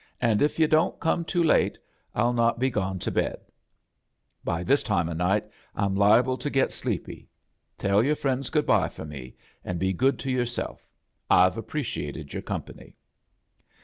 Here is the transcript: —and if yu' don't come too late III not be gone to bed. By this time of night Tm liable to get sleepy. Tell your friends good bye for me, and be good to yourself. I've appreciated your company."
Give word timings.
—and 0.29 0.41
if 0.41 0.57
yu' 0.57 0.65
don't 0.65 0.99
come 0.99 1.23
too 1.23 1.43
late 1.43 1.77
III 2.17 2.33
not 2.33 2.57
be 2.57 2.71
gone 2.71 2.97
to 2.97 3.11
bed. 3.11 3.37
By 4.43 4.63
this 4.63 4.81
time 4.81 5.07
of 5.07 5.17
night 5.17 5.45
Tm 5.77 5.95
liable 5.95 6.39
to 6.39 6.49
get 6.49 6.71
sleepy. 6.71 7.29
Tell 7.77 8.03
your 8.03 8.15
friends 8.15 8.49
good 8.49 8.65
bye 8.65 8.89
for 8.89 9.05
me, 9.05 9.35
and 9.63 9.77
be 9.77 9.93
good 9.93 10.17
to 10.17 10.31
yourself. 10.31 10.87
I've 11.29 11.55
appreciated 11.55 12.33
your 12.33 12.41
company." 12.41 12.95